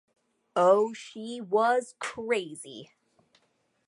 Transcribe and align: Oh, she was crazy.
Oh, 0.55 0.93
she 0.93 1.39
was 1.41 1.93
crazy. 1.99 2.89